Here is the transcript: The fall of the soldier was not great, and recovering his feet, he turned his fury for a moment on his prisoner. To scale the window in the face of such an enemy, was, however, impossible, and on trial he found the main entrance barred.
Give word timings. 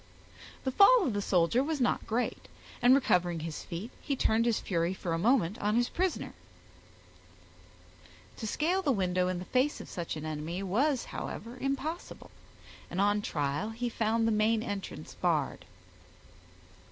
The 0.63 0.71
fall 0.71 1.05
of 1.05 1.13
the 1.13 1.21
soldier 1.21 1.63
was 1.63 1.79
not 1.79 2.07
great, 2.07 2.47
and 2.81 2.95
recovering 2.95 3.41
his 3.41 3.61
feet, 3.61 3.91
he 4.01 4.15
turned 4.15 4.47
his 4.47 4.59
fury 4.59 4.95
for 4.95 5.13
a 5.13 5.19
moment 5.19 5.59
on 5.59 5.75
his 5.75 5.89
prisoner. 5.89 6.33
To 8.37 8.47
scale 8.47 8.81
the 8.81 8.91
window 8.91 9.27
in 9.27 9.37
the 9.37 9.45
face 9.45 9.79
of 9.79 9.87
such 9.87 10.15
an 10.15 10.25
enemy, 10.25 10.63
was, 10.63 11.05
however, 11.05 11.55
impossible, 11.57 12.31
and 12.89 12.99
on 12.99 13.21
trial 13.21 13.69
he 13.69 13.89
found 13.89 14.27
the 14.27 14.31
main 14.31 14.63
entrance 14.63 15.13
barred. 15.13 15.65